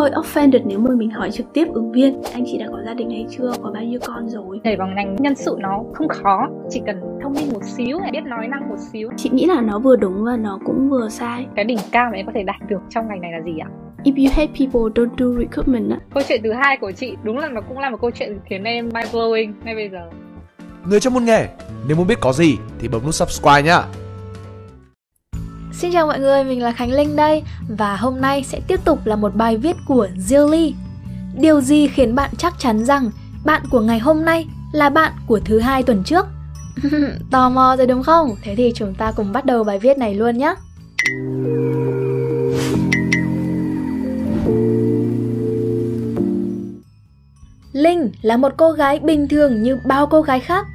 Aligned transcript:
hơi 0.00 0.10
offended 0.10 0.60
nếu 0.64 0.78
mà 0.78 0.90
mình 0.94 1.10
hỏi 1.10 1.30
trực 1.30 1.46
tiếp 1.52 1.68
ứng 1.72 1.92
viên 1.92 2.22
anh 2.22 2.44
chị 2.46 2.58
đã 2.58 2.66
có 2.72 2.78
gia 2.86 2.94
đình 2.94 3.10
hay 3.10 3.26
chưa 3.30 3.52
có 3.62 3.70
bao 3.70 3.82
nhiêu 3.82 4.00
con 4.06 4.28
rồi 4.28 4.60
nhảy 4.64 4.76
vào 4.76 4.88
ngành 4.88 5.16
nhân 5.16 5.34
sự 5.34 5.56
nó 5.60 5.82
không 5.94 6.08
khó 6.08 6.48
chỉ 6.70 6.80
cần 6.86 7.00
thông 7.22 7.32
minh 7.32 7.52
một 7.52 7.64
xíu 7.64 7.98
biết 8.12 8.24
nói 8.24 8.48
năng 8.48 8.68
một 8.68 8.76
xíu 8.92 9.10
chị 9.16 9.30
nghĩ 9.32 9.46
là 9.46 9.60
nó 9.60 9.78
vừa 9.78 9.96
đúng 9.96 10.24
và 10.24 10.36
nó 10.36 10.58
cũng 10.66 10.88
vừa 10.90 11.08
sai 11.08 11.46
cái 11.56 11.64
đỉnh 11.64 11.78
cao 11.92 12.08
mà 12.10 12.16
em 12.16 12.26
có 12.26 12.32
thể 12.34 12.42
đạt 12.42 12.68
được 12.68 12.80
trong 12.90 13.08
ngành 13.08 13.20
này 13.20 13.32
là 13.32 13.40
gì 13.44 13.58
ạ 13.58 13.68
If 14.04 14.12
you 14.16 14.32
hate 14.36 14.46
people, 14.46 14.80
don't 14.94 15.16
do 15.18 15.40
recruitment. 15.40 16.00
Câu 16.14 16.22
chuyện 16.28 16.40
thứ 16.44 16.52
hai 16.52 16.76
của 16.76 16.92
chị 16.92 17.16
đúng 17.22 17.38
là 17.38 17.48
nó 17.48 17.60
cũng 17.60 17.78
là 17.78 17.90
một 17.90 17.96
câu 18.00 18.10
chuyện 18.10 18.38
khiến 18.44 18.64
em 18.64 18.90
mind 18.94 19.14
blowing 19.14 19.52
ngay 19.64 19.74
bây 19.74 19.88
giờ. 19.88 20.10
Người 20.84 21.00
trong 21.00 21.14
môn 21.14 21.24
nghề, 21.24 21.48
nếu 21.88 21.96
muốn 21.96 22.06
biết 22.06 22.20
có 22.20 22.32
gì 22.32 22.58
thì 22.78 22.88
bấm 22.88 23.02
nút 23.04 23.14
subscribe 23.14 23.62
nhá. 23.62 23.82
Xin 25.80 25.92
chào 25.92 26.06
mọi 26.06 26.20
người, 26.20 26.44
mình 26.44 26.62
là 26.62 26.72
Khánh 26.72 26.92
Linh 26.92 27.16
đây 27.16 27.42
và 27.68 27.96
hôm 27.96 28.20
nay 28.20 28.44
sẽ 28.44 28.60
tiếp 28.68 28.80
tục 28.84 29.06
là 29.06 29.16
một 29.16 29.34
bài 29.34 29.56
viết 29.56 29.76
của 29.86 30.08
Zilly. 30.16 30.72
Điều 31.34 31.60
gì 31.60 31.88
khiến 31.88 32.14
bạn 32.14 32.30
chắc 32.38 32.54
chắn 32.58 32.84
rằng 32.84 33.10
bạn 33.44 33.62
của 33.70 33.80
ngày 33.80 33.98
hôm 33.98 34.24
nay 34.24 34.46
là 34.72 34.90
bạn 34.90 35.12
của 35.26 35.40
thứ 35.44 35.58
hai 35.58 35.82
tuần 35.82 36.04
trước? 36.04 36.26
Tò 37.30 37.50
mò 37.50 37.76
rồi 37.76 37.86
đúng 37.86 38.02
không? 38.02 38.36
Thế 38.42 38.54
thì 38.56 38.72
chúng 38.74 38.94
ta 38.94 39.12
cùng 39.12 39.32
bắt 39.32 39.44
đầu 39.44 39.64
bài 39.64 39.78
viết 39.78 39.98
này 39.98 40.14
luôn 40.14 40.38
nhé. 40.38 40.54
Linh 47.72 48.12
là 48.22 48.36
một 48.36 48.52
cô 48.56 48.72
gái 48.72 48.98
bình 48.98 49.28
thường 49.28 49.62
như 49.62 49.78
bao 49.86 50.06
cô 50.06 50.22
gái 50.22 50.40
khác. 50.40 50.66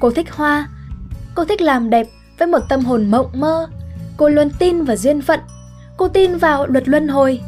Cô 0.00 0.10
thích 0.10 0.32
hoa, 0.32 0.68
cô 1.34 1.44
thích 1.44 1.60
làm 1.60 1.90
đẹp 1.90 2.06
với 2.38 2.48
một 2.48 2.60
tâm 2.68 2.80
hồn 2.80 3.10
mộng 3.10 3.30
mơ. 3.34 3.68
Cô 4.16 4.28
luôn 4.28 4.50
tin 4.58 4.84
vào 4.84 4.96
duyên 4.96 5.22
phận, 5.22 5.40
cô 5.96 6.08
tin 6.08 6.36
vào 6.36 6.66
luật 6.66 6.88
luân 6.88 7.08
hồi. 7.08 7.40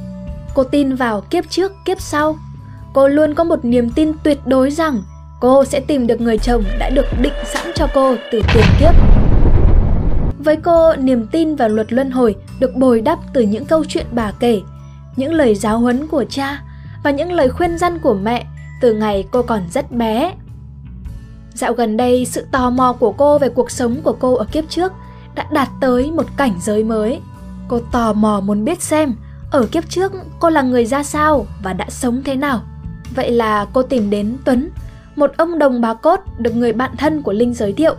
Cô 0.55 0.65
tin 0.65 0.95
vào 0.95 1.21
kiếp 1.21 1.51
trước, 1.51 1.73
kiếp 1.85 2.01
sau. 2.01 2.37
Cô 2.95 3.09
luôn 3.09 3.35
có 3.35 3.45
một 3.45 3.65
niềm 3.65 3.91
tin 3.91 4.13
tuyệt 4.23 4.39
đối 4.47 4.71
rằng 4.71 5.03
cô 5.41 5.65
sẽ 5.65 5.81
tìm 5.81 6.07
được 6.07 6.21
người 6.21 6.39
chồng 6.39 6.65
đã 6.79 6.91
được 6.91 7.07
định 7.21 7.33
sẵn 7.45 7.67
cho 7.75 7.87
cô 7.95 8.15
từ 8.33 8.43
tiền 8.55 8.65
kiếp. 8.81 8.95
Với 10.39 10.57
cô, 10.57 10.97
niềm 10.97 11.27
tin 11.27 11.57
vào 11.57 11.69
luật 11.69 11.93
luân 11.93 12.11
hồi 12.11 12.35
được 12.61 12.75
bồi 12.75 13.01
đắp 13.01 13.19
từ 13.33 13.43
những 13.43 13.65
câu 13.65 13.85
chuyện 13.89 14.07
bà 14.11 14.33
kể, 14.41 14.61
những 15.17 15.33
lời 15.33 15.55
giáo 15.55 15.79
huấn 15.79 16.07
của 16.07 16.25
cha 16.25 16.63
và 17.05 17.11
những 17.11 17.33
lời 17.33 17.49
khuyên 17.49 17.79
răn 17.79 17.99
của 17.99 18.15
mẹ 18.15 18.47
từ 18.81 18.95
ngày 18.95 19.25
cô 19.31 19.43
còn 19.43 19.63
rất 19.71 19.93
bé. 19.93 20.33
Dạo 21.55 21.73
gần 21.73 21.97
đây, 21.97 22.25
sự 22.25 22.47
tò 22.53 22.71
mò 22.71 22.93
của 22.93 23.13
cô 23.13 23.39
về 23.39 23.49
cuộc 23.49 23.71
sống 23.71 23.97
của 24.03 24.13
cô 24.13 24.35
ở 24.35 24.45
kiếp 24.45 24.65
trước 24.69 24.93
đã 25.37 25.47
đạt 25.51 25.69
tới 25.81 26.11
một 26.11 26.27
cảnh 26.37 26.55
giới 26.61 26.85
mới. 26.85 27.21
Cô 27.69 27.81
tò 27.93 28.13
mò 28.13 28.41
muốn 28.41 28.65
biết 28.65 28.83
xem 28.83 29.15
ở 29.51 29.67
kiếp 29.67 29.89
trước 29.89 30.13
cô 30.41 30.51
là 30.51 30.63
người 30.63 30.87
ra 30.87 31.03
sao 31.03 31.47
và 31.63 31.73
đã 31.73 31.87
sống 31.89 32.23
thế 32.25 32.37
nào. 32.37 32.61
Vậy 33.15 33.31
là 33.31 33.67
cô 33.73 33.83
tìm 33.83 34.11
đến 34.11 34.37
Tuấn, 34.45 34.71
một 35.17 35.33
ông 35.37 35.59
đồng 35.59 35.81
bà 35.81 35.95
cốt 35.95 36.21
được 36.39 36.57
người 36.57 36.73
bạn 36.73 36.97
thân 36.97 37.23
của 37.23 37.33
Linh 37.33 37.55
giới 37.55 37.73
thiệu. 37.73 37.95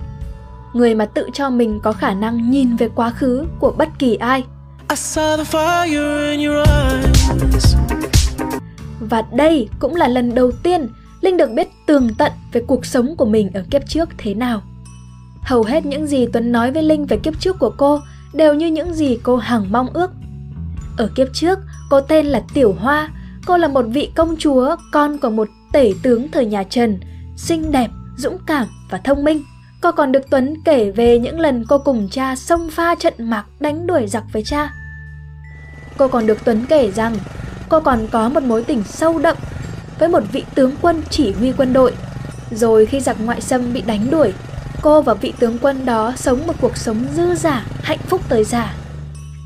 Người 0.73 0.95
mà 0.95 1.05
tự 1.05 1.29
cho 1.33 1.49
mình 1.49 1.79
có 1.83 1.91
khả 1.91 2.13
năng 2.13 2.51
nhìn 2.51 2.75
về 2.75 2.89
quá 2.95 3.09
khứ 3.09 3.45
của 3.59 3.73
bất 3.77 3.89
kỳ 3.99 4.15
ai. 4.15 4.43
Và 8.99 9.23
đây 9.31 9.69
cũng 9.79 9.95
là 9.95 10.07
lần 10.07 10.35
đầu 10.35 10.51
tiên 10.51 10.87
Linh 11.21 11.37
được 11.37 11.51
biết 11.51 11.67
tường 11.85 12.09
tận 12.17 12.31
về 12.53 12.61
cuộc 12.67 12.85
sống 12.85 13.15
của 13.17 13.25
mình 13.25 13.49
ở 13.53 13.63
kiếp 13.71 13.81
trước 13.87 14.09
thế 14.17 14.33
nào. 14.33 14.61
Hầu 15.47 15.63
hết 15.63 15.85
những 15.85 16.07
gì 16.07 16.25
Tuấn 16.33 16.51
nói 16.51 16.71
với 16.71 16.83
Linh 16.83 17.05
về 17.05 17.17
kiếp 17.17 17.39
trước 17.39 17.59
của 17.59 17.69
cô 17.77 17.99
đều 18.33 18.53
như 18.53 18.67
những 18.67 18.93
gì 18.93 19.19
cô 19.23 19.37
hằng 19.37 19.71
mong 19.71 19.89
ước. 19.93 20.11
Ở 20.97 21.09
kiếp 21.15 21.27
trước, 21.33 21.59
cô 21.89 22.01
tên 22.01 22.25
là 22.25 22.43
Tiểu 22.53 22.75
Hoa, 22.79 23.09
cô 23.45 23.57
là 23.57 23.67
một 23.67 23.85
vị 23.93 24.11
công 24.15 24.35
chúa, 24.37 24.75
con 24.91 25.17
của 25.17 25.29
một 25.29 25.47
tể 25.73 25.93
tướng 26.03 26.31
thời 26.31 26.45
nhà 26.45 26.63
Trần, 26.63 26.99
xinh 27.37 27.71
đẹp, 27.71 27.89
dũng 28.17 28.37
cảm 28.45 28.67
và 28.89 28.97
thông 28.97 29.23
minh. 29.23 29.43
Cô 29.81 29.91
còn 29.91 30.11
được 30.11 30.29
Tuấn 30.29 30.53
kể 30.65 30.91
về 30.91 31.19
những 31.19 31.39
lần 31.39 31.65
cô 31.69 31.77
cùng 31.77 32.09
cha 32.11 32.35
xông 32.35 32.69
pha 32.69 32.95
trận 32.95 33.13
mạc 33.17 33.45
đánh 33.59 33.87
đuổi 33.87 34.07
giặc 34.07 34.23
với 34.33 34.43
cha. 34.43 34.73
Cô 35.97 36.07
còn 36.07 36.27
được 36.27 36.37
Tuấn 36.45 36.65
kể 36.69 36.91
rằng 36.91 37.15
cô 37.69 37.79
còn 37.79 38.07
có 38.11 38.29
một 38.29 38.43
mối 38.43 38.63
tình 38.63 38.83
sâu 38.83 39.19
đậm 39.19 39.37
với 39.99 40.09
một 40.09 40.23
vị 40.31 40.43
tướng 40.55 40.71
quân 40.81 41.01
chỉ 41.09 41.31
huy 41.31 41.51
quân 41.57 41.73
đội. 41.73 41.93
Rồi 42.51 42.85
khi 42.85 42.99
giặc 42.99 43.17
ngoại 43.21 43.41
xâm 43.41 43.73
bị 43.73 43.81
đánh 43.81 44.07
đuổi, 44.11 44.33
cô 44.81 45.01
và 45.01 45.13
vị 45.13 45.33
tướng 45.39 45.57
quân 45.61 45.85
đó 45.85 46.13
sống 46.15 46.47
một 46.47 46.53
cuộc 46.61 46.77
sống 46.77 47.05
dư 47.15 47.35
giả, 47.35 47.65
hạnh 47.81 47.99
phúc 48.07 48.21
tới 48.29 48.43
già. 48.43 48.73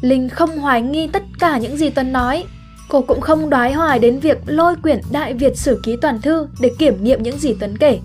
Linh 0.02 0.30
không 0.30 0.58
hoài 0.58 0.82
nghi 0.82 1.08
tất 1.08 1.24
cả 1.40 1.58
những 1.58 1.78
gì 1.78 1.90
Tuấn 1.90 2.12
nói. 2.12 2.46
Cô 2.90 3.02
cũng 3.02 3.22
không 3.22 3.50
đoái 3.50 3.74
hoài 3.74 4.00
đến 4.00 4.20
việc 4.20 4.38
lôi 4.46 4.76
quyển 4.76 5.02
Đại 5.12 5.34
Việt 5.34 5.58
Sử 5.58 5.80
Ký 5.84 5.98
Toàn 6.02 6.22
Thư 6.22 6.48
để 6.60 6.72
kiểm 6.80 7.04
nghiệm 7.04 7.24
những 7.24 7.40
gì 7.40 7.56
Tuấn 7.60 7.78
kể. 7.78 8.00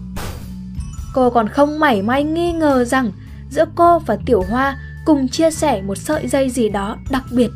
Cô 1.15 1.31
còn 1.31 1.49
không 1.49 1.81
mảy 1.81 2.03
may 2.03 2.25
nghi 2.25 2.53
ngờ 2.53 2.85
rằng 2.85 3.13
giữa 3.51 3.65
cô 3.75 3.99
và 3.99 4.17
Tiểu 4.27 4.43
Hoa 4.51 4.79
cùng 5.07 5.29
chia 5.29 5.51
sẻ 5.51 5.83
một 5.83 5.95
sợi 5.95 6.29
dây 6.29 6.51
gì 6.51 6.69
đó 6.69 6.97
đặc 7.11 7.23
biệt 7.31 7.51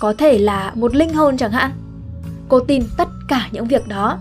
có 0.00 0.14
thể 0.18 0.38
là 0.38 0.72
một 0.74 0.94
linh 0.94 1.14
hồn 1.14 1.36
chẳng 1.36 1.52
hạn 1.52 1.70
cô 2.48 2.60
tin 2.60 2.82
tất 2.96 3.08
cả 3.28 3.48
những 3.52 3.66
việc 3.66 3.88
đó 3.88 4.18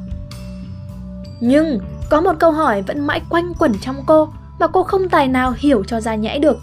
nhưng 1.39 1.79
có 2.09 2.21
một 2.21 2.35
câu 2.39 2.51
hỏi 2.51 2.81
vẫn 2.81 3.07
mãi 3.07 3.21
quanh 3.29 3.53
quẩn 3.59 3.73
trong 3.81 4.03
cô 4.07 4.29
mà 4.59 4.67
cô 4.67 4.83
không 4.83 5.09
tài 5.09 5.27
nào 5.27 5.53
hiểu 5.57 5.83
cho 5.83 6.01
ra 6.01 6.15
nhẽ 6.15 6.39
được 6.39 6.57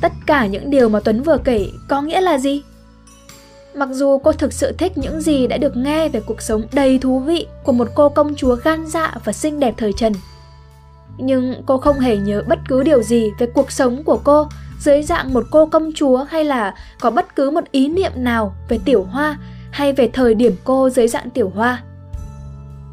tất 0.00 0.12
cả 0.26 0.46
những 0.46 0.70
điều 0.70 0.88
mà 0.88 1.00
tuấn 1.00 1.22
vừa 1.22 1.38
kể 1.38 1.68
có 1.88 2.02
nghĩa 2.02 2.20
là 2.20 2.38
gì 2.38 2.62
mặc 3.74 3.88
dù 3.92 4.18
cô 4.18 4.32
thực 4.32 4.52
sự 4.52 4.72
thích 4.78 4.98
những 4.98 5.20
gì 5.20 5.46
đã 5.46 5.56
được 5.56 5.76
nghe 5.76 6.08
về 6.08 6.20
cuộc 6.20 6.42
sống 6.42 6.62
đầy 6.72 6.98
thú 6.98 7.20
vị 7.20 7.46
của 7.64 7.72
một 7.72 7.88
cô 7.94 8.08
công 8.08 8.34
chúa 8.34 8.56
gan 8.56 8.86
dạ 8.86 9.14
và 9.24 9.32
xinh 9.32 9.60
đẹp 9.60 9.74
thời 9.76 9.92
trần, 9.92 10.12
nhưng 11.18 11.62
cô 11.66 11.78
không 11.78 11.98
hề 11.98 12.16
nhớ 12.16 12.42
bất 12.48 12.58
cứ 12.68 12.82
điều 12.82 13.02
gì 13.02 13.30
về 13.38 13.46
cuộc 13.46 13.72
sống 13.72 14.04
của 14.04 14.20
cô 14.24 14.46
dưới 14.80 15.02
dạng 15.02 15.34
một 15.34 15.44
cô 15.50 15.66
công 15.66 15.90
chúa 15.94 16.16
hay 16.16 16.44
là 16.44 16.74
có 17.00 17.10
bất 17.10 17.36
cứ 17.36 17.50
một 17.50 17.64
ý 17.70 17.88
niệm 17.88 18.12
nào 18.14 18.54
về 18.68 18.78
tiểu 18.84 19.02
hoa 19.02 19.38
hay 19.70 19.92
về 19.92 20.10
thời 20.12 20.34
điểm 20.34 20.56
cô 20.64 20.90
dưới 20.90 21.08
dạng 21.08 21.30
tiểu 21.30 21.52
hoa. 21.54 21.82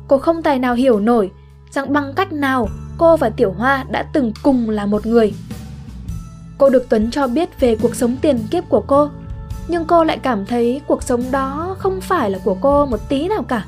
Cô 0.08 0.18
không 0.18 0.44
tài 0.44 0.60
nào 0.60 0.74
hiểu 0.74 1.00
nổi 1.00 1.32
rằng 1.72 1.94
bằng 1.94 2.14
cách 2.16 2.34
nào 2.34 2.70
cô 2.98 3.18
và 3.18 3.30
tiểu 3.30 3.52
hoa 3.52 3.86
đã 3.90 4.04
từng 4.14 4.32
cùng 4.44 4.70
là 4.70 4.86
một 4.86 5.06
người. 5.06 5.34
Cô 6.58 6.70
được 6.70 6.86
Tuấn 6.90 7.12
cho 7.12 7.28
biết 7.28 7.60
về 7.60 7.76
cuộc 7.76 7.96
sống 7.96 8.16
tiền 8.22 8.40
kiếp 8.52 8.70
của 8.70 8.82
cô, 8.88 9.10
nhưng 9.68 9.86
cô 9.86 10.04
lại 10.04 10.18
cảm 10.18 10.46
thấy 10.46 10.82
cuộc 10.88 11.04
sống 11.04 11.32
đó 11.32 11.76
không 11.80 12.02
phải 12.02 12.32
là 12.32 12.40
của 12.44 12.58
cô 12.62 12.86
một 12.86 13.10
tí 13.10 13.28
nào 13.28 13.44
cả. 13.44 13.66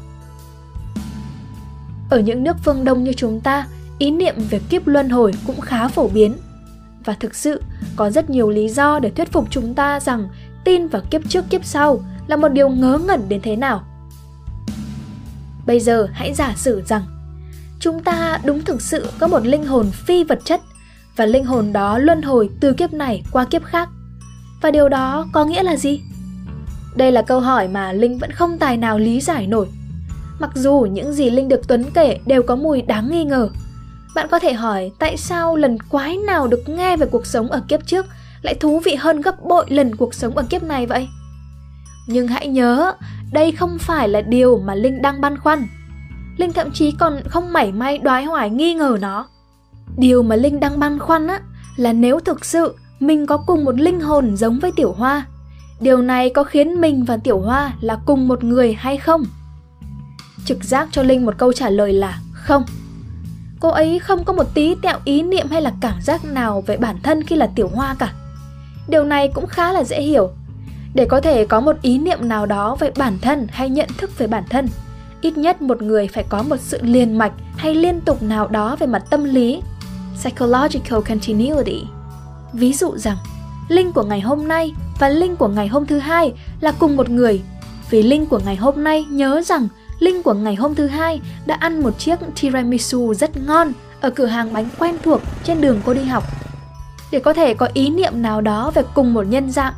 Ở 2.09 2.19
những 2.19 2.43
nước 2.43 2.57
phương 2.65 2.83
Đông 2.83 3.03
như 3.03 3.13
chúng 3.13 3.39
ta, 3.39 3.67
ý 3.97 4.11
niệm 4.11 4.35
về 4.49 4.59
kiếp 4.69 4.87
luân 4.87 5.09
hồi 5.09 5.33
cũng 5.47 5.61
khá 5.61 5.87
phổ 5.87 6.07
biến 6.07 6.33
và 7.05 7.13
thực 7.19 7.35
sự 7.35 7.61
có 7.95 8.09
rất 8.09 8.29
nhiều 8.29 8.49
lý 8.49 8.69
do 8.69 8.99
để 8.99 9.09
thuyết 9.09 9.31
phục 9.31 9.47
chúng 9.49 9.73
ta 9.73 9.99
rằng 9.99 10.29
tin 10.63 10.87
vào 10.87 11.01
kiếp 11.09 11.21
trước 11.29 11.45
kiếp 11.49 11.65
sau 11.65 11.99
là 12.27 12.35
một 12.35 12.47
điều 12.47 12.69
ngớ 12.69 12.99
ngẩn 13.07 13.29
đến 13.29 13.41
thế 13.43 13.55
nào. 13.55 13.83
Bây 15.65 15.79
giờ 15.79 16.07
hãy 16.13 16.33
giả 16.33 16.53
sử 16.55 16.81
rằng 16.87 17.03
chúng 17.79 18.03
ta 18.03 18.39
đúng 18.45 18.61
thực 18.61 18.81
sự 18.81 19.07
có 19.19 19.27
một 19.27 19.45
linh 19.45 19.65
hồn 19.65 19.91
phi 19.91 20.23
vật 20.23 20.39
chất 20.45 20.61
và 21.15 21.25
linh 21.25 21.45
hồn 21.45 21.73
đó 21.73 21.97
luân 21.97 22.21
hồi 22.21 22.49
từ 22.59 22.73
kiếp 22.73 22.93
này 22.93 23.23
qua 23.31 23.45
kiếp 23.45 23.63
khác. 23.63 23.89
Và 24.61 24.71
điều 24.71 24.89
đó 24.89 25.25
có 25.31 25.45
nghĩa 25.45 25.63
là 25.63 25.75
gì? 25.75 26.01
Đây 26.95 27.11
là 27.11 27.21
câu 27.21 27.39
hỏi 27.39 27.67
mà 27.67 27.91
Linh 27.91 28.17
vẫn 28.17 28.31
không 28.31 28.57
tài 28.57 28.77
nào 28.77 28.99
lý 28.99 29.21
giải 29.21 29.47
nổi. 29.47 29.67
Mặc 30.39 30.49
dù 30.55 30.87
những 30.91 31.13
gì 31.13 31.29
Linh 31.29 31.49
được 31.49 31.67
Tuấn 31.67 31.85
kể 31.93 32.19
đều 32.25 32.43
có 32.43 32.55
mùi 32.55 32.81
đáng 32.81 33.09
nghi 33.11 33.23
ngờ, 33.23 33.49
bạn 34.15 34.27
có 34.31 34.39
thể 34.39 34.53
hỏi 34.53 34.91
tại 34.99 35.17
sao 35.17 35.55
lần 35.55 35.79
quái 35.79 36.17
nào 36.17 36.47
được 36.47 36.69
nghe 36.69 36.97
về 36.97 37.05
cuộc 37.05 37.25
sống 37.25 37.51
ở 37.51 37.61
kiếp 37.67 37.87
trước 37.87 38.05
lại 38.41 38.53
thú 38.53 38.79
vị 38.79 38.95
hơn 38.95 39.21
gấp 39.21 39.43
bội 39.43 39.65
lần 39.69 39.95
cuộc 39.95 40.13
sống 40.13 40.37
ở 40.37 40.43
kiếp 40.49 40.63
này 40.63 40.85
vậy? 40.85 41.07
Nhưng 42.07 42.27
hãy 42.27 42.47
nhớ, 42.47 42.93
đây 43.31 43.51
không 43.51 43.77
phải 43.79 44.09
là 44.09 44.21
điều 44.21 44.57
mà 44.57 44.75
Linh 44.75 45.01
đang 45.01 45.21
băn 45.21 45.37
khoăn. 45.37 45.67
Linh 46.37 46.53
thậm 46.53 46.71
chí 46.71 46.91
còn 46.91 47.21
không 47.27 47.53
mảy 47.53 47.71
may 47.71 47.97
đoái 47.97 48.25
hoài 48.25 48.49
nghi 48.49 48.73
ngờ 48.73 48.97
nó. 49.01 49.27
Điều 49.97 50.23
mà 50.23 50.35
Linh 50.35 50.59
đang 50.59 50.79
băn 50.79 50.99
khoăn 50.99 51.27
á 51.27 51.39
là 51.75 51.93
nếu 51.93 52.19
thực 52.19 52.45
sự 52.45 52.75
mình 52.99 53.25
có 53.25 53.37
cùng 53.37 53.65
một 53.65 53.79
linh 53.79 53.99
hồn 53.99 54.37
giống 54.37 54.59
với 54.59 54.71
Tiểu 54.71 54.91
Hoa, 54.91 55.25
điều 55.79 56.01
này 56.01 56.29
có 56.29 56.43
khiến 56.43 56.81
mình 56.81 57.05
và 57.05 57.17
Tiểu 57.17 57.39
Hoa 57.39 57.73
là 57.81 57.99
cùng 58.05 58.27
một 58.27 58.43
người 58.43 58.73
hay 58.73 58.97
không? 58.97 59.23
Trực 60.45 60.63
giác 60.63 60.87
cho 60.91 61.03
Linh 61.03 61.25
một 61.25 61.37
câu 61.37 61.53
trả 61.53 61.69
lời 61.69 61.93
là 61.93 62.19
không. 62.33 62.63
Cô 63.59 63.69
ấy 63.69 63.99
không 63.99 64.23
có 64.23 64.33
một 64.33 64.53
tí 64.53 64.75
tẹo 64.81 64.97
ý 65.05 65.21
niệm 65.21 65.47
hay 65.49 65.61
là 65.61 65.73
cảm 65.81 66.01
giác 66.01 66.25
nào 66.25 66.61
về 66.61 66.77
bản 66.77 66.95
thân 67.03 67.23
khi 67.23 67.35
là 67.35 67.47
tiểu 67.55 67.69
hoa 67.73 67.95
cả. 67.99 68.13
Điều 68.87 69.03
này 69.03 69.31
cũng 69.33 69.47
khá 69.47 69.73
là 69.73 69.83
dễ 69.83 70.01
hiểu. 70.01 70.29
Để 70.93 71.05
có 71.05 71.21
thể 71.21 71.45
có 71.45 71.59
một 71.59 71.81
ý 71.81 71.97
niệm 71.97 72.17
nào 72.21 72.45
đó 72.45 72.75
về 72.79 72.91
bản 72.97 73.17
thân 73.21 73.47
hay 73.51 73.69
nhận 73.69 73.89
thức 73.97 74.17
về 74.17 74.27
bản 74.27 74.43
thân, 74.49 74.67
ít 75.21 75.37
nhất 75.37 75.61
một 75.61 75.81
người 75.81 76.07
phải 76.07 76.25
có 76.29 76.43
một 76.43 76.57
sự 76.59 76.79
liền 76.81 77.17
mạch 77.17 77.33
hay 77.57 77.75
liên 77.75 78.01
tục 78.01 78.23
nào 78.23 78.47
đó 78.47 78.75
về 78.79 78.87
mặt 78.87 79.03
tâm 79.09 79.23
lý, 79.23 79.61
psychological 80.19 80.99
continuity. 81.09 81.83
Ví 82.53 82.73
dụ 82.73 82.97
rằng, 82.97 83.17
linh 83.69 83.91
của 83.91 84.03
ngày 84.03 84.21
hôm 84.21 84.47
nay 84.47 84.73
và 84.99 85.09
linh 85.09 85.35
của 85.35 85.47
ngày 85.47 85.67
hôm 85.67 85.85
thứ 85.85 85.99
hai 85.99 86.33
là 86.61 86.71
cùng 86.71 86.95
một 86.95 87.09
người, 87.09 87.41
vì 87.89 88.03
Linh 88.03 88.25
của 88.25 88.39
ngày 88.45 88.55
hôm 88.55 88.83
nay 88.83 89.05
nhớ 89.09 89.41
rằng 89.45 89.67
Linh 89.99 90.23
của 90.23 90.33
ngày 90.33 90.55
hôm 90.55 90.75
thứ 90.75 90.87
hai 90.87 91.21
đã 91.45 91.55
ăn 91.55 91.83
một 91.83 91.99
chiếc 91.99 92.19
tiramisu 92.41 93.13
rất 93.13 93.37
ngon 93.37 93.71
ở 94.01 94.09
cửa 94.09 94.25
hàng 94.25 94.53
bánh 94.53 94.69
quen 94.79 94.95
thuộc 95.03 95.21
trên 95.43 95.61
đường 95.61 95.81
cô 95.85 95.93
đi 95.93 96.03
học. 96.03 96.23
Để 97.11 97.19
có 97.19 97.33
thể 97.33 97.53
có 97.53 97.69
ý 97.73 97.89
niệm 97.89 98.21
nào 98.21 98.41
đó 98.41 98.71
về 98.75 98.81
cùng 98.95 99.13
một 99.13 99.27
nhân 99.27 99.51
dạng, 99.51 99.73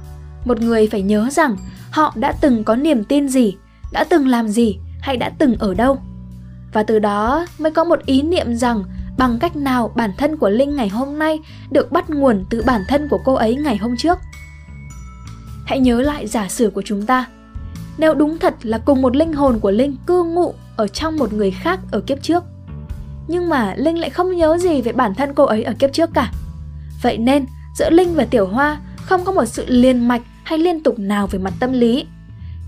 một 0.45 0.61
người 0.61 0.87
phải 0.91 1.01
nhớ 1.01 1.29
rằng 1.31 1.57
họ 1.91 2.13
đã 2.15 2.33
từng 2.41 2.63
có 2.63 2.75
niềm 2.75 3.03
tin 3.03 3.29
gì, 3.29 3.55
đã 3.91 4.03
từng 4.03 4.27
làm 4.27 4.47
gì 4.47 4.79
hay 5.01 5.17
đã 5.17 5.31
từng 5.39 5.55
ở 5.59 5.73
đâu. 5.73 5.97
Và 6.73 6.83
từ 6.83 6.99
đó 6.99 7.45
mới 7.59 7.71
có 7.71 7.83
một 7.83 8.05
ý 8.05 8.21
niệm 8.21 8.55
rằng 8.55 8.83
bằng 9.17 9.39
cách 9.39 9.55
nào 9.55 9.91
bản 9.95 10.11
thân 10.17 10.37
của 10.37 10.49
Linh 10.49 10.75
ngày 10.75 10.89
hôm 10.89 11.19
nay 11.19 11.39
được 11.71 11.91
bắt 11.91 12.09
nguồn 12.09 12.45
từ 12.49 12.63
bản 12.65 12.81
thân 12.87 13.07
của 13.09 13.19
cô 13.25 13.33
ấy 13.33 13.55
ngày 13.55 13.77
hôm 13.77 13.97
trước. 13.97 14.17
Hãy 15.65 15.79
nhớ 15.79 16.01
lại 16.01 16.27
giả 16.27 16.47
sử 16.49 16.69
của 16.69 16.81
chúng 16.85 17.05
ta. 17.05 17.25
Nếu 17.97 18.13
đúng 18.13 18.39
thật 18.39 18.55
là 18.61 18.77
cùng 18.77 19.01
một 19.01 19.15
linh 19.15 19.33
hồn 19.33 19.59
của 19.59 19.71
Linh 19.71 19.95
cư 20.05 20.23
ngụ 20.23 20.53
ở 20.77 20.87
trong 20.87 21.17
một 21.17 21.33
người 21.33 21.51
khác 21.51 21.79
ở 21.91 21.99
kiếp 21.99 22.21
trước. 22.21 22.43
Nhưng 23.27 23.49
mà 23.49 23.73
Linh 23.77 23.99
lại 23.99 24.09
không 24.09 24.35
nhớ 24.35 24.57
gì 24.57 24.81
về 24.81 24.91
bản 24.91 25.15
thân 25.15 25.33
cô 25.33 25.43
ấy 25.45 25.63
ở 25.63 25.73
kiếp 25.79 25.93
trước 25.93 26.09
cả. 26.13 26.31
Vậy 27.01 27.17
nên, 27.17 27.45
giữa 27.75 27.89
Linh 27.89 28.15
và 28.15 28.25
Tiểu 28.25 28.47
Hoa 28.47 28.77
không 28.95 29.25
có 29.25 29.31
một 29.31 29.45
sự 29.45 29.65
liên 29.67 30.07
mạch 30.07 30.21
hay 30.43 30.59
liên 30.59 30.83
tục 30.83 30.99
nào 30.99 31.27
về 31.27 31.39
mặt 31.39 31.53
tâm 31.59 31.73
lý. 31.73 32.05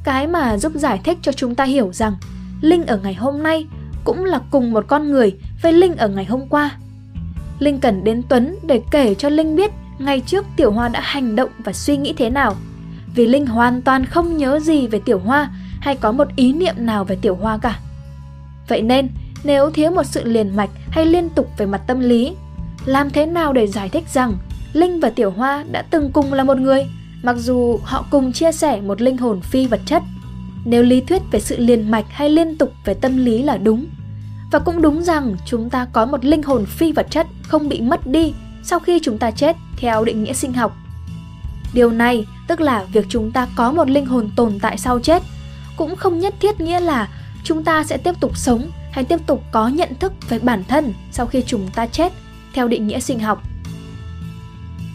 Cái 0.04 0.28
mà 0.28 0.58
giúp 0.58 0.72
giải 0.76 1.00
thích 1.04 1.18
cho 1.22 1.32
chúng 1.32 1.56
ta 1.56 1.64
hiểu 1.64 1.94
rằng 1.94 2.16
Linh 2.62 2.86
ở 2.86 2.98
ngày 2.98 3.14
hôm 3.14 3.44
nay 3.44 3.68
cũng 4.04 4.26
là 4.26 4.40
cùng 4.52 4.72
một 4.72 4.86
con 4.88 5.12
người 5.12 5.38
với 5.62 5.74
Linh 5.74 5.96
ở 5.96 6.08
ngày 6.08 6.26
hôm 6.26 6.48
qua. 6.50 6.72
Linh 7.60 7.80
cần 7.80 8.04
đến 8.04 8.22
Tuấn 8.30 8.56
để 8.64 8.82
kể 8.92 9.16
cho 9.16 9.30
Linh 9.30 9.56
biết 9.56 9.72
ngày 10.00 10.20
trước 10.20 10.46
Tiểu 10.56 10.72
Hoa 10.72 10.88
đã 10.88 11.00
hành 11.04 11.36
động 11.36 11.50
và 11.64 11.74
suy 11.74 11.98
nghĩ 11.98 12.14
thế 12.18 12.30
nào. 12.30 12.56
Vì 13.16 13.28
Linh 13.28 13.46
hoàn 13.46 13.82
toàn 13.82 14.06
không 14.06 14.38
nhớ 14.38 14.60
gì 14.60 14.88
về 14.88 15.00
Tiểu 15.06 15.20
Hoa 15.20 15.50
hay 15.80 15.96
có 15.96 16.12
một 16.12 16.28
ý 16.36 16.54
niệm 16.54 16.76
nào 16.78 17.04
về 17.04 17.18
Tiểu 17.22 17.36
Hoa 17.36 17.58
cả. 17.58 17.80
Vậy 18.68 18.82
nên, 18.82 19.10
nếu 19.44 19.72
thiếu 19.72 19.92
một 19.92 20.04
sự 20.04 20.24
liền 20.24 20.56
mạch 20.56 20.70
hay 20.90 21.06
liên 21.06 21.30
tục 21.30 21.48
về 21.58 21.66
mặt 21.66 21.82
tâm 21.88 22.00
lý, 22.00 22.36
làm 22.86 23.10
thế 23.10 23.26
nào 23.26 23.54
để 23.54 23.68
giải 23.68 23.90
thích 23.90 24.04
rằng 24.14 24.34
Linh 24.74 25.00
và 25.00 25.10
Tiểu 25.10 25.32
Hoa 25.32 25.64
đã 25.72 25.82
từng 25.82 26.12
cùng 26.12 26.34
là 26.34 26.44
một 26.44 26.58
người, 26.58 26.86
mặc 27.24 27.36
dù 27.38 27.80
họ 27.84 28.06
cùng 28.12 28.32
chia 28.32 28.52
sẻ 28.52 28.82
một 28.82 29.02
linh 29.02 29.18
hồn 29.18 29.42
phi 29.42 29.68
vật 29.68 29.82
chất? 29.86 30.04
Nếu 30.66 30.84
lý 30.84 31.02
thuyết 31.02 31.22
về 31.32 31.40
sự 31.40 31.58
liền 31.58 31.92
mạch 31.92 32.06
hay 32.10 32.30
liên 32.30 32.58
tục 32.58 32.74
về 32.86 32.94
tâm 32.94 33.18
lý 33.18 33.44
là 33.44 33.58
đúng, 33.58 33.86
và 34.52 34.60
cũng 34.60 34.82
đúng 34.82 35.04
rằng 35.04 35.36
chúng 35.46 35.70
ta 35.70 35.88
có 35.94 36.06
một 36.06 36.26
linh 36.26 36.44
hồn 36.44 36.66
phi 36.66 36.92
vật 36.92 37.08
chất 37.10 37.28
không 37.44 37.70
bị 37.70 37.82
mất 37.82 38.08
đi 38.08 38.34
sau 38.64 38.80
khi 38.80 39.00
chúng 39.04 39.18
ta 39.18 39.32
chết 39.32 39.56
theo 39.78 40.06
định 40.06 40.24
nghĩa 40.24 40.34
sinh 40.34 40.54
học. 40.54 40.78
Điều 41.74 41.92
này 41.92 42.26
tức 42.48 42.62
là 42.62 42.84
việc 42.84 43.06
chúng 43.10 43.32
ta 43.32 43.48
có 43.56 43.72
một 43.72 43.90
linh 43.90 44.06
hồn 44.06 44.30
tồn 44.36 44.60
tại 44.60 44.78
sau 44.78 45.00
chết 45.00 45.24
cũng 45.78 45.96
không 45.96 46.20
nhất 46.20 46.34
thiết 46.40 46.62
nghĩa 46.62 46.80
là 46.80 47.10
chúng 47.44 47.64
ta 47.64 47.84
sẽ 47.84 47.98
tiếp 47.98 48.14
tục 48.20 48.38
sống 48.38 48.72
hay 48.92 49.04
tiếp 49.04 49.20
tục 49.28 49.44
có 49.52 49.68
nhận 49.68 49.90
thức 50.00 50.14
về 50.30 50.40
bản 50.40 50.64
thân 50.68 50.94
sau 51.12 51.26
khi 51.26 51.44
chúng 51.48 51.68
ta 51.76 51.88
chết 51.88 52.14
theo 52.54 52.68
định 52.68 52.88
nghĩa 52.88 53.00
sinh 53.00 53.20
học. 53.20 53.44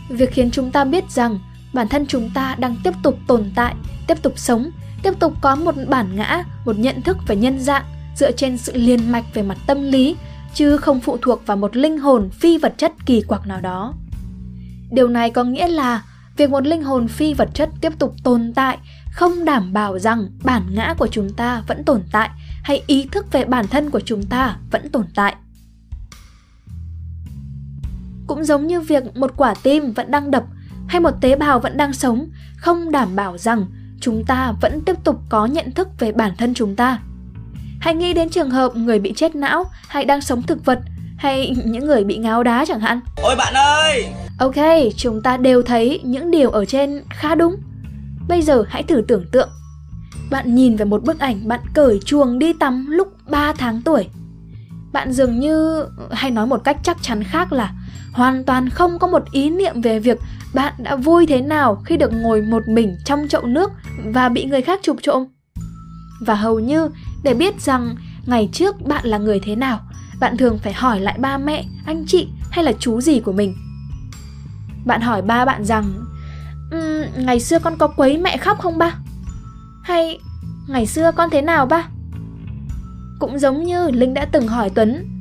Việc 0.08 0.32
khiến 0.32 0.50
chúng 0.50 0.70
ta 0.70 0.84
biết 0.84 1.11
rằng 1.11 1.38
bản 1.76 1.88
thân 1.88 2.06
chúng 2.06 2.31
ta 2.31 2.55
đang 2.58 2.76
tiếp 2.84 2.94
tục 3.02 3.19
tồn 3.26 3.50
tại, 3.55 3.75
tiếp 4.06 4.23
tục 4.23 4.32
sống, 4.37 4.70
tiếp 5.02 5.12
tục 5.20 5.32
có 5.40 5.55
một 5.55 5.75
bản 5.88 6.17
ngã, 6.17 6.44
một 6.64 6.78
nhận 6.78 7.02
thức 7.02 7.17
về 7.26 7.37
nhân 7.37 7.58
dạng 7.58 7.84
dựa 8.17 8.32
trên 8.32 8.58
sự 8.58 8.73
liền 8.75 9.12
mạch 9.12 9.25
về 9.34 9.43
mặt 9.43 9.58
tâm 9.67 9.82
lý 9.82 10.17
chứ 10.55 10.76
không 10.76 11.00
phụ 11.00 11.19
thuộc 11.23 11.46
vào 11.46 11.56
một 11.56 11.76
linh 11.76 11.99
hồn 11.99 12.31
phi 12.31 12.58
vật 12.58 12.75
chất 12.78 12.93
kỳ 13.06 13.23
quặc 13.23 13.46
nào 13.46 13.61
đó. 13.61 13.94
Điều 14.90 15.08
này 15.08 15.31
có 15.31 15.44
nghĩa 15.44 15.69
là 15.69 16.02
việc 16.37 16.50
một 16.50 16.67
linh 16.67 16.82
hồn 16.82 17.08
phi 17.08 17.34
vật 17.34 17.49
chất 17.55 17.70
tiếp 17.81 17.93
tục 17.99 18.14
tồn 18.25 18.52
tại 18.55 18.78
không 19.12 19.44
đảm 19.44 19.73
bảo 19.73 19.99
rằng 19.99 20.28
bản 20.44 20.62
ngã 20.75 20.94
của 20.99 21.06
chúng 21.06 21.32
ta 21.32 21.62
vẫn 21.67 21.84
tồn 21.84 22.02
tại 22.12 22.31
hay 22.62 22.82
ý 22.87 23.08
thức 23.12 23.32
về 23.32 23.44
bản 23.44 23.67
thân 23.67 23.90
của 23.90 24.00
chúng 24.00 24.23
ta 24.23 24.56
vẫn 24.70 24.90
tồn 24.90 25.05
tại. 25.14 25.34
Cũng 28.26 28.44
giống 28.44 28.67
như 28.67 28.81
việc 28.81 29.17
một 29.17 29.32
quả 29.37 29.55
tim 29.62 29.93
vẫn 29.93 30.11
đang 30.11 30.31
đập 30.31 30.44
hay 30.88 31.00
một 31.00 31.21
tế 31.21 31.37
bào 31.37 31.61
vẫn 31.61 31.77
đang 31.77 31.93
sống 31.93 32.29
không 32.56 32.91
đảm 32.91 33.17
bảo 33.17 33.38
rằng 33.38 33.67
chúng 34.00 34.25
ta 34.25 34.53
vẫn 34.61 34.81
tiếp 34.81 34.97
tục 35.05 35.21
có 35.29 35.47
nhận 35.47 35.73
thức 35.73 35.88
về 35.99 36.12
bản 36.12 36.33
thân 36.38 36.55
chúng 36.55 36.77
ta. 36.77 36.99
Hãy 37.81 37.94
nghĩ 37.94 38.12
đến 38.12 38.29
trường 38.29 38.50
hợp 38.50 38.77
người 38.77 38.99
bị 38.99 39.12
chết 39.17 39.35
não 39.35 39.65
hay 39.88 40.05
đang 40.05 40.21
sống 40.21 40.43
thực 40.43 40.65
vật 40.65 40.81
hay 41.17 41.56
những 41.65 41.87
người 41.87 42.05
bị 42.05 42.17
ngáo 42.17 42.43
đá 42.43 42.65
chẳng 42.69 42.81
hạn. 42.81 43.00
Ôi 43.23 43.37
bạn 43.37 43.55
ơi! 43.55 44.06
Ok, 44.38 44.55
chúng 44.97 45.23
ta 45.23 45.37
đều 45.37 45.62
thấy 45.62 46.00
những 46.05 46.31
điều 46.31 46.50
ở 46.50 46.65
trên 46.65 47.03
khá 47.11 47.35
đúng. 47.35 47.56
Bây 48.29 48.43
giờ 48.43 48.65
hãy 48.69 48.83
thử 48.83 49.03
tưởng 49.09 49.27
tượng. 49.33 49.49
Bạn 50.31 50.55
nhìn 50.55 50.77
về 50.77 50.85
một 50.85 51.05
bức 51.05 51.19
ảnh 51.19 51.49
bạn 51.49 51.61
cởi 51.75 52.00
chuồng 52.05 52.38
đi 52.38 52.53
tắm 52.53 52.87
lúc 52.91 53.09
3 53.29 53.53
tháng 53.53 53.83
tuổi. 53.83 54.09
Bạn 54.93 55.12
dường 55.12 55.41
như 55.41 55.85
hay 56.11 56.31
nói 56.31 56.47
một 56.47 56.65
cách 56.65 56.77
chắc 56.83 56.97
chắn 57.03 57.23
khác 57.25 57.53
là 57.53 57.73
hoàn 58.13 58.45
toàn 58.45 58.69
không 58.69 58.99
có 58.99 59.07
một 59.07 59.23
ý 59.33 59.51
niệm 59.51 59.81
về 59.81 59.99
việc 59.99 60.19
bạn 60.55 60.75
đã 60.79 60.97
vui 60.97 61.27
thế 61.27 61.41
nào 61.41 61.83
khi 61.85 61.97
được 61.97 62.13
ngồi 62.13 62.43
một 62.43 62.69
mình 62.69 62.97
trong 63.05 63.29
chậu 63.29 63.47
nước 63.47 63.71
và 64.05 64.29
bị 64.29 64.45
người 64.45 64.63
khác 64.63 64.81
chụp 64.83 64.97
trộm. 65.03 65.25
Và 66.21 66.35
hầu 66.35 66.61
như 66.61 66.89
để 67.25 67.35
biết 67.35 67.61
rằng 67.61 67.97
ngày 68.27 68.49
trước 68.53 68.87
bạn 68.87 69.07
là 69.07 69.19
người 69.19 69.41
thế 69.41 69.57
nào, 69.57 69.81
bạn 70.21 70.37
thường 70.37 70.59
phải 70.59 70.73
hỏi 70.73 71.01
lại 71.01 71.19
ba 71.19 71.39
mẹ, 71.39 71.65
anh 71.87 72.05
chị 72.07 72.29
hay 72.51 72.65
là 72.65 72.73
chú 72.79 73.01
gì 73.01 73.21
của 73.21 73.33
mình. 73.33 73.55
Bạn 74.85 75.01
hỏi 75.01 75.23
ba 75.23 75.45
bạn 75.45 75.65
rằng 75.65 76.05
um, 76.71 77.25
ngày 77.27 77.41
xưa 77.41 77.59
con 77.59 77.79
có 77.79 77.89
quấy 77.89 78.19
mẹ 78.19 78.37
khóc 78.37 78.59
không 78.59 78.79
ba? 78.79 78.95
Hay 79.83 80.19
ngày 80.69 80.87
xưa 80.87 81.13
con 81.13 81.31
thế 81.31 81.43
nào 81.43 81.67
ba? 81.67 81.89
Cũng 83.19 83.39
giống 83.39 83.63
như 83.63 83.91
Linh 83.91 84.15
đã 84.15 84.25
từng 84.25 84.49
hỏi 84.49 84.71
Tuấn 84.75 85.17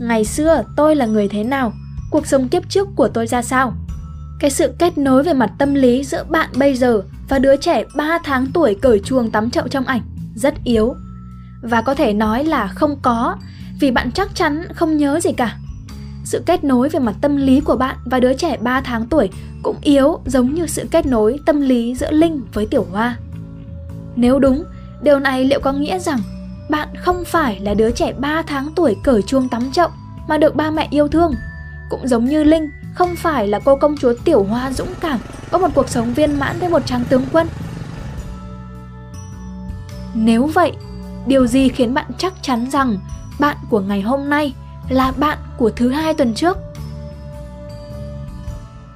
Ngày 0.00 0.24
xưa 0.24 0.62
tôi 0.76 0.96
là 0.96 1.06
người 1.06 1.28
thế 1.28 1.44
nào? 1.44 1.72
Cuộc 2.10 2.26
sống 2.26 2.48
kiếp 2.48 2.68
trước 2.68 2.88
của 2.96 3.08
tôi 3.08 3.26
ra 3.26 3.42
sao? 3.42 3.72
Cái 4.40 4.50
sự 4.50 4.72
kết 4.78 4.98
nối 4.98 5.22
về 5.22 5.32
mặt 5.32 5.50
tâm 5.58 5.74
lý 5.74 6.04
giữa 6.04 6.24
bạn 6.24 6.50
bây 6.56 6.74
giờ 6.74 7.02
và 7.28 7.38
đứa 7.38 7.56
trẻ 7.56 7.84
3 7.96 8.18
tháng 8.24 8.46
tuổi 8.54 8.74
cởi 8.82 8.98
chuồng 8.98 9.30
tắm 9.30 9.50
chậu 9.50 9.68
trong 9.68 9.84
ảnh 9.84 10.00
rất 10.34 10.54
yếu 10.64 10.94
và 11.62 11.82
có 11.82 11.94
thể 11.94 12.12
nói 12.12 12.44
là 12.44 12.68
không 12.68 12.96
có 13.02 13.36
vì 13.80 13.90
bạn 13.90 14.10
chắc 14.12 14.34
chắn 14.34 14.62
không 14.74 14.96
nhớ 14.96 15.20
gì 15.20 15.32
cả. 15.32 15.56
Sự 16.24 16.42
kết 16.46 16.64
nối 16.64 16.88
về 16.88 16.98
mặt 16.98 17.14
tâm 17.20 17.36
lý 17.36 17.60
của 17.60 17.76
bạn 17.76 17.96
và 18.04 18.20
đứa 18.20 18.34
trẻ 18.34 18.56
3 18.60 18.80
tháng 18.80 19.06
tuổi 19.06 19.30
cũng 19.62 19.76
yếu 19.82 20.18
giống 20.26 20.54
như 20.54 20.66
sự 20.66 20.86
kết 20.90 21.06
nối 21.06 21.38
tâm 21.46 21.60
lý 21.60 21.94
giữa 21.94 22.10
Linh 22.10 22.40
với 22.52 22.66
Tiểu 22.66 22.86
Hoa. 22.92 23.16
Nếu 24.16 24.38
đúng, 24.38 24.64
điều 25.02 25.18
này 25.18 25.44
liệu 25.44 25.60
có 25.60 25.72
nghĩa 25.72 25.98
rằng 25.98 26.18
bạn 26.70 26.88
không 26.98 27.24
phải 27.24 27.60
là 27.60 27.74
đứa 27.74 27.90
trẻ 27.90 28.12
3 28.12 28.42
tháng 28.42 28.68
tuổi 28.76 28.96
cởi 29.04 29.22
chuông 29.22 29.48
tắm 29.48 29.72
chậu 29.72 29.88
mà 30.28 30.38
được 30.38 30.56
ba 30.56 30.70
mẹ 30.70 30.88
yêu 30.90 31.08
thương? 31.08 31.34
Cũng 31.90 32.08
giống 32.08 32.24
như 32.24 32.44
Linh 32.44 32.70
không 32.94 33.16
phải 33.16 33.48
là 33.48 33.60
cô 33.64 33.76
công 33.76 33.96
chúa 33.96 34.12
Tiểu 34.24 34.44
Hoa 34.44 34.72
dũng 34.72 34.94
cảm 35.00 35.18
có 35.50 35.58
một 35.58 35.68
cuộc 35.74 35.88
sống 35.88 36.14
viên 36.14 36.38
mãn 36.38 36.58
với 36.60 36.68
một 36.68 36.86
chàng 36.86 37.04
tướng 37.08 37.24
quân. 37.32 37.46
Nếu 40.14 40.46
vậy, 40.46 40.72
điều 41.26 41.46
gì 41.46 41.68
khiến 41.68 41.94
bạn 41.94 42.06
chắc 42.18 42.32
chắn 42.42 42.70
rằng 42.70 42.98
bạn 43.38 43.56
của 43.70 43.80
ngày 43.80 44.00
hôm 44.00 44.30
nay 44.30 44.54
là 44.88 45.12
bạn 45.16 45.38
của 45.56 45.70
thứ 45.70 45.88
hai 45.88 46.14
tuần 46.14 46.34
trước 46.34 46.58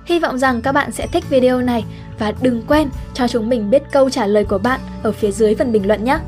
hy 0.05 0.19
vọng 0.19 0.39
rằng 0.39 0.63
các 0.63 0.73
bạn 0.73 0.93
sẽ 0.93 1.07
thích 1.07 1.25
video 1.31 1.61
này 1.61 1.85
và 2.19 2.33
đừng 2.41 2.63
quên 2.67 2.89
cho 3.15 3.29
chúng 3.29 3.49
mình 3.49 3.71
biết 3.71 3.83
câu 3.93 4.11
trả 4.11 4.27
lời 4.27 4.45
của 4.45 4.59
bạn 4.59 4.81
ở 5.03 5.13
phía 5.13 5.31
dưới 5.31 5.55
phần 5.55 5.73
bình 5.73 5.87
luận 5.87 6.05
nhé 6.05 6.19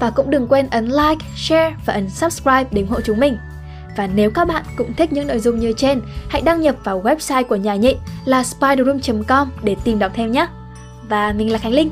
và 0.00 0.10
cũng 0.10 0.30
đừng 0.30 0.48
quên 0.48 0.68
ấn 0.70 0.86
like, 0.86 1.26
share 1.36 1.76
và 1.86 1.94
ấn 1.94 2.10
subscribe 2.10 2.64
để 2.70 2.82
ủng 2.82 2.90
hộ 2.90 3.00
chúng 3.00 3.20
mình. 3.20 3.36
Và 3.96 4.06
nếu 4.06 4.30
các 4.30 4.48
bạn 4.48 4.64
cũng 4.76 4.94
thích 4.94 5.12
những 5.12 5.26
nội 5.26 5.38
dung 5.38 5.60
như 5.60 5.72
trên, 5.72 6.00
hãy 6.28 6.42
đăng 6.42 6.60
nhập 6.60 6.76
vào 6.84 7.02
website 7.02 7.44
của 7.44 7.56
nhà 7.56 7.74
nhị 7.74 7.96
là 8.24 8.44
spiderroom.com 8.44 9.48
để 9.62 9.76
tìm 9.84 9.98
đọc 9.98 10.12
thêm 10.14 10.32
nhé. 10.32 10.46
Và 11.08 11.32
mình 11.32 11.52
là 11.52 11.58
Khánh 11.58 11.72
Linh, 11.72 11.90